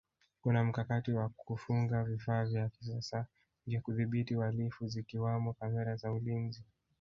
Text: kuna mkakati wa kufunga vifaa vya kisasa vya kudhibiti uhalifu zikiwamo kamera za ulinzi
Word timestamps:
kuna 0.41 0.63
mkakati 0.63 1.11
wa 1.11 1.29
kufunga 1.29 2.03
vifaa 2.03 2.45
vya 2.45 2.69
kisasa 2.69 3.25
vya 3.67 3.81
kudhibiti 3.81 4.35
uhalifu 4.35 4.87
zikiwamo 4.87 5.53
kamera 5.53 5.95
za 5.95 6.11
ulinzi 6.11 6.63